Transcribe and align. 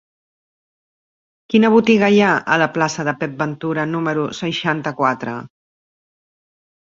Quina 1.53 1.69
botiga 1.73 2.07
hi 2.15 2.21
ha 2.27 2.29
a 2.55 2.55
la 2.63 2.69
plaça 2.77 3.05
de 3.09 3.13
Pep 3.19 3.35
Ventura 3.41 3.85
número 3.91 4.23
seixanta-quatre? 4.39 5.35